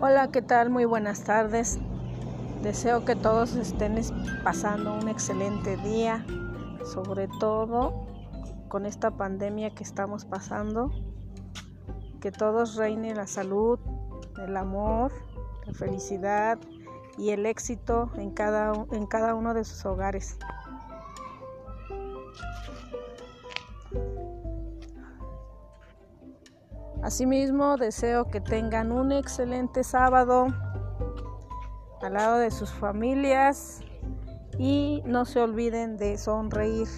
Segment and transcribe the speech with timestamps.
[0.00, 0.70] Hola, ¿qué tal?
[0.70, 1.78] Muy buenas tardes.
[2.62, 4.00] Deseo que todos estén
[4.44, 6.24] pasando un excelente día,
[6.84, 8.06] sobre todo
[8.68, 10.90] con esta pandemia que estamos pasando.
[12.20, 13.78] Que todos reine la salud,
[14.44, 15.12] el amor,
[15.66, 16.58] la felicidad
[17.18, 20.38] y el éxito en cada, en cada uno de sus hogares.
[27.06, 30.48] Asimismo, deseo que tengan un excelente sábado
[32.02, 33.80] al lado de sus familias
[34.58, 36.88] y no se olviden de sonreír.